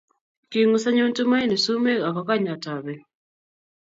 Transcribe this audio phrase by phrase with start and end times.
[0.49, 2.99] Kingus anyun Tumaini sumek akokanya toben